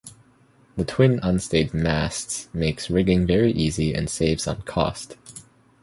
The 0.77 0.83
twin 0.83 1.19
unstayed 1.21 1.75
masts 1.75 2.49
makes 2.53 2.89
rigging 2.89 3.27
very 3.27 3.51
easy 3.51 3.93
and 3.93 4.09
saves 4.09 4.47
on 4.47 4.63
cost. 4.63 5.15